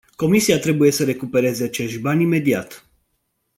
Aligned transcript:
Comisia 0.15 0.59
trebuie 0.59 0.91
să 0.91 1.03
recupereze 1.03 1.63
acești 1.63 1.97
bani 1.97 2.23
imediat. 2.23 2.87